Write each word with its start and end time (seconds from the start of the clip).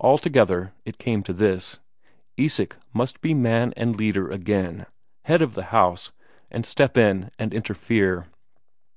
Altogether, 0.00 0.72
it 0.84 0.98
came 0.98 1.20
to 1.24 1.32
this: 1.32 1.80
Isak 2.36 2.76
must 2.92 3.20
be 3.20 3.34
Man 3.34 3.74
and 3.76 3.96
Leader 3.96 4.30
again 4.30 4.86
head 5.24 5.42
of 5.42 5.54
the 5.54 5.64
house, 5.74 6.12
and 6.48 6.64
step 6.64 6.96
in 6.96 7.32
and 7.40 7.52
interfere. 7.52 8.28